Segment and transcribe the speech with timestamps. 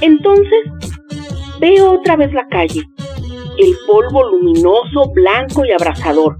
[0.00, 0.58] Entonces
[1.60, 2.82] veo otra vez la calle,
[3.58, 6.36] el polvo luminoso, blanco y abrasador,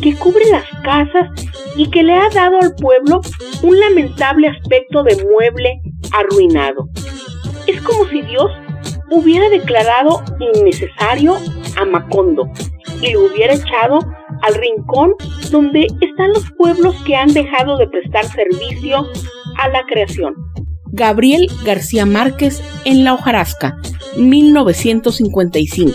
[0.00, 1.30] que cubre las casas
[1.76, 3.20] y que le ha dado al pueblo
[3.62, 5.80] un lamentable aspecto de mueble
[6.12, 6.88] arruinado.
[7.66, 8.50] Es como si Dios
[9.10, 11.36] hubiera declarado innecesario
[11.76, 12.50] a Macondo
[13.02, 13.98] y lo hubiera echado
[14.42, 15.14] al rincón
[15.50, 19.06] donde están los pueblos que han dejado de prestar servicio
[19.58, 20.34] a la creación.
[20.92, 23.76] Gabriel García Márquez en La hojarasca,
[24.16, 25.94] 1955.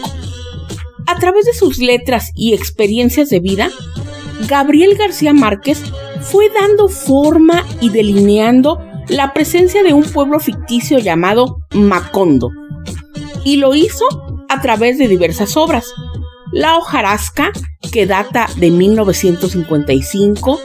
[1.07, 3.69] A través de sus letras y experiencias de vida,
[4.47, 5.81] Gabriel García Márquez
[6.21, 8.79] fue dando forma y delineando
[9.09, 12.49] la presencia de un pueblo ficticio llamado Macondo.
[13.43, 14.05] Y lo hizo
[14.49, 15.93] a través de diversas obras.
[16.51, 17.51] La hojarasca,
[17.91, 20.59] que data de 1955,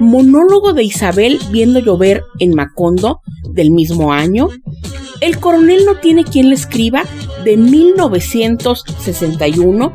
[0.00, 3.20] monólogo de Isabel viendo llover en Macondo
[3.54, 4.48] del mismo año,
[5.20, 7.04] El coronel no tiene quien le escriba
[7.44, 9.94] de 1961,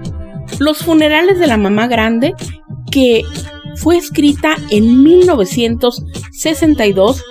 [0.59, 2.33] Los funerales de la mamá grande
[2.91, 3.23] que
[3.75, 7.23] fue escrita en 1962,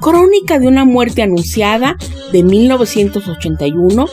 [0.00, 1.96] Crónica de una muerte anunciada
[2.32, 4.06] de 1981,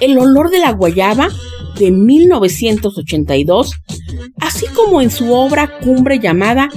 [0.00, 1.30] El olor de la guayaba
[1.78, 3.72] de 1982,
[4.40, 6.68] así como en su obra cumbre llamada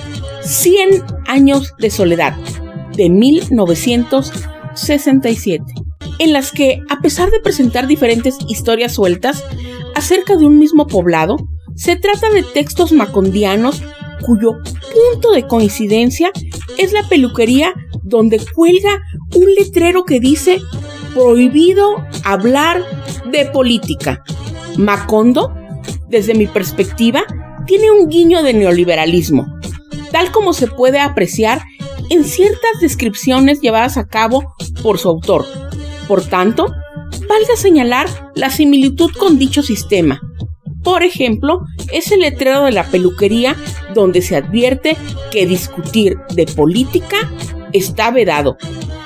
[0.43, 2.35] 100 años de soledad
[2.95, 5.63] de 1967,
[6.19, 9.43] en las que, a pesar de presentar diferentes historias sueltas
[9.95, 11.37] acerca de un mismo poblado,
[11.75, 13.81] se trata de textos macondianos
[14.21, 14.59] cuyo
[14.93, 16.31] punto de coincidencia
[16.77, 19.01] es la peluquería donde cuelga
[19.35, 20.59] un letrero que dice
[21.13, 22.83] prohibido hablar
[23.31, 24.23] de política.
[24.77, 25.53] Macondo,
[26.09, 27.23] desde mi perspectiva,
[27.65, 29.47] tiene un guiño de neoliberalismo,
[30.11, 31.61] tal como se puede apreciar
[32.11, 35.45] en ciertas descripciones llevadas a cabo por su autor.
[36.09, 40.19] Por tanto, valga señalar la similitud con dicho sistema.
[40.83, 41.61] Por ejemplo,
[41.93, 43.55] es el letrero de la peluquería
[43.93, 44.97] donde se advierte
[45.31, 47.31] que discutir de política
[47.71, 48.57] está vedado,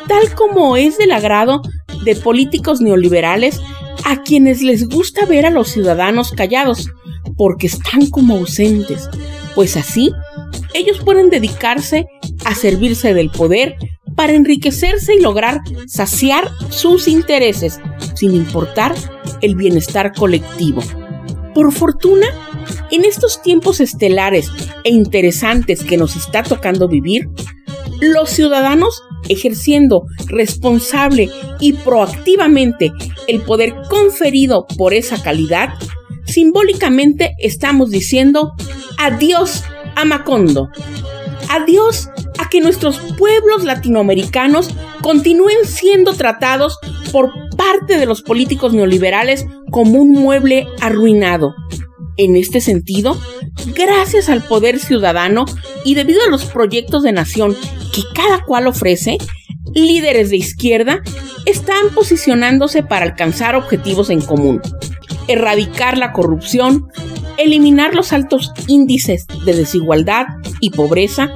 [0.08, 1.62] tal como es del agrado
[2.06, 3.62] de políticos neoliberales
[4.04, 6.90] a quienes les gusta ver a los ciudadanos callados,
[7.38, 9.08] porque están como ausentes,
[9.54, 10.12] pues así
[10.74, 12.08] ellos pueden dedicarse
[12.46, 13.76] a servirse del poder
[14.16, 17.80] para enriquecerse y lograr saciar sus intereses,
[18.16, 18.96] sin importar
[19.42, 20.82] el bienestar colectivo.
[21.54, 22.28] Por fortuna,
[22.92, 24.50] en estos tiempos estelares
[24.84, 27.30] e interesantes que nos está tocando vivir,
[28.00, 31.30] los ciudadanos ejerciendo responsable
[31.60, 32.92] y proactivamente
[33.28, 35.74] el poder conferido por esa calidad,
[36.26, 38.54] simbólicamente estamos diciendo
[38.98, 39.64] adiós
[39.96, 40.70] a Macondo.
[41.50, 42.10] Adiós
[42.50, 44.70] que nuestros pueblos latinoamericanos
[45.02, 46.78] continúen siendo tratados
[47.12, 51.54] por parte de los políticos neoliberales como un mueble arruinado.
[52.18, 53.20] En este sentido,
[53.76, 55.46] gracias al poder ciudadano
[55.84, 57.56] y debido a los proyectos de nación
[57.94, 59.18] que cada cual ofrece,
[59.74, 61.02] líderes de izquierda
[61.46, 64.62] están posicionándose para alcanzar objetivos en común.
[65.28, 66.88] Erradicar la corrupción,
[67.38, 70.26] eliminar los altos índices de desigualdad
[70.62, 71.32] y pobreza,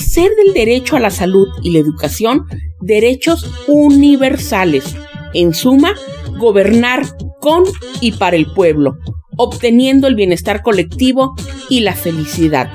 [0.00, 2.46] hacer del derecho a la salud y la educación
[2.80, 4.96] derechos universales.
[5.34, 5.92] En suma,
[6.38, 7.02] gobernar
[7.38, 7.64] con
[8.00, 8.96] y para el pueblo,
[9.36, 11.34] obteniendo el bienestar colectivo
[11.68, 12.70] y la felicidad.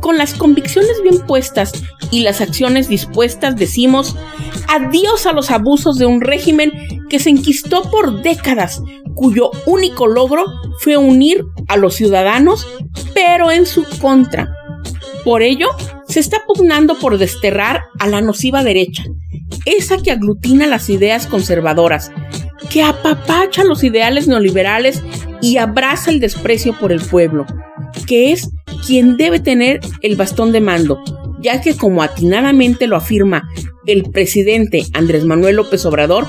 [0.00, 1.72] Con las convicciones bien puestas
[2.10, 4.14] y las acciones dispuestas decimos
[4.68, 6.72] adiós a los abusos de un régimen
[7.08, 8.82] que se enquistó por décadas,
[9.14, 10.44] cuyo único logro
[10.80, 12.66] fue unir a los ciudadanos,
[13.14, 14.59] pero en su contra.
[15.24, 15.68] Por ello,
[16.08, 19.04] se está pugnando por desterrar a la nociva derecha,
[19.66, 22.10] esa que aglutina las ideas conservadoras,
[22.70, 25.02] que apapacha los ideales neoliberales
[25.42, 27.46] y abraza el desprecio por el pueblo,
[28.06, 28.50] que es
[28.86, 31.02] quien debe tener el bastón de mando,
[31.40, 33.48] ya que como atinadamente lo afirma
[33.86, 36.26] el presidente Andrés Manuel López Obrador,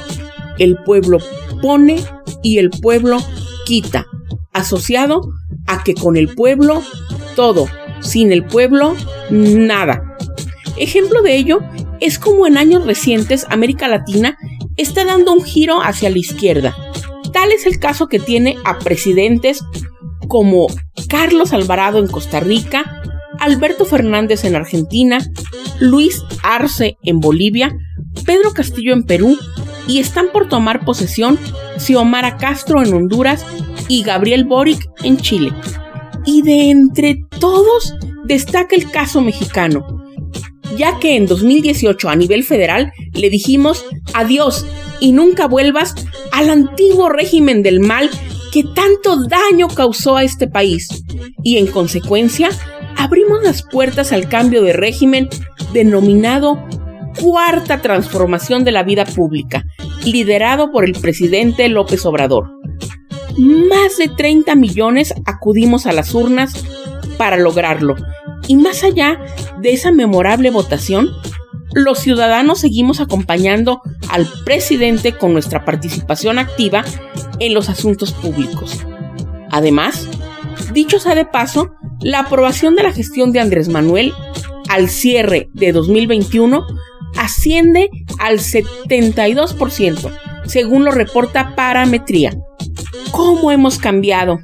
[0.58, 1.20] el pueblo
[1.62, 2.04] pone
[2.44, 3.18] y el pueblo
[3.66, 4.06] quita,
[4.54, 5.22] asociado
[5.68, 6.82] a que con el pueblo
[7.36, 7.68] todo,
[8.02, 8.96] sin el pueblo
[9.30, 10.02] nada.
[10.78, 11.60] Ejemplo de ello
[12.00, 14.38] es como en años recientes América Latina
[14.78, 16.76] está dando un giro hacia la izquierda.
[17.34, 19.64] Tal es el caso que tiene a presidentes
[20.28, 20.68] como
[21.08, 23.02] Carlos Alvarado en Costa Rica,
[23.40, 25.20] Alberto Fernández en Argentina,
[25.80, 27.76] Luis Arce en Bolivia,
[28.26, 29.38] Pedro Castillo en Perú
[29.88, 31.40] y están por tomar posesión
[31.78, 33.46] Xiomara Castro en Honduras
[33.88, 35.52] y Gabriel Boric en Chile.
[36.26, 37.94] Y de entre todos
[38.26, 39.86] destaca el caso mexicano,
[40.78, 44.66] ya que en 2018 a nivel federal le dijimos adiós
[45.00, 45.96] y nunca vuelvas
[46.32, 48.10] al antiguo régimen del mal
[48.52, 50.88] que tanto daño causó a este país
[51.44, 52.50] y en consecuencia
[52.98, 55.30] abrimos las puertas al cambio de régimen
[55.74, 56.64] denominado
[57.20, 59.66] Cuarta Transformación de la Vida Pública,
[60.06, 62.61] liderado por el presidente López Obrador.
[63.38, 66.54] Más de 30 millones acudimos a las urnas
[67.18, 67.96] para lograrlo
[68.48, 69.20] y más allá
[69.62, 71.10] de esa memorable votación,
[71.74, 76.84] los ciudadanos seguimos acompañando al presidente con nuestra participación activa
[77.40, 78.86] en los asuntos públicos.
[79.52, 80.08] Además,
[80.74, 84.14] dicho sea de paso, la aprobación de la gestión de Andrés Manuel
[84.70, 86.66] al cierre de 2021
[87.18, 87.90] asciende
[88.20, 90.12] al 72%,
[90.46, 92.38] según lo reporta Parametría.
[93.12, 94.40] ¿Cómo hemos cambiado?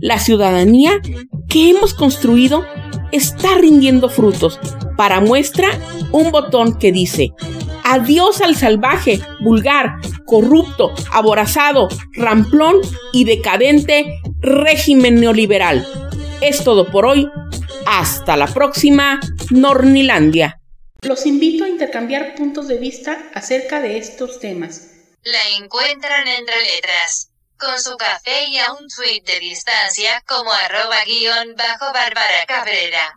[0.00, 1.00] La ciudadanía
[1.48, 2.66] que hemos construido
[3.12, 4.58] está rindiendo frutos.
[4.96, 5.68] Para muestra,
[6.10, 7.30] un botón que dice,
[7.84, 9.96] adiós al salvaje, vulgar,
[10.26, 12.76] corrupto, aborazado, ramplón
[13.12, 15.86] y decadente régimen neoliberal.
[16.40, 17.28] Es todo por hoy.
[17.86, 20.60] Hasta la próxima, Nornilandia.
[21.02, 24.88] Los invito a intercambiar puntos de vista acerca de estos temas.
[25.24, 27.31] La encuentran entre letras
[27.62, 33.14] con su café y a un tweet de distancia como arroba guion bajo Bárbara Cabrera.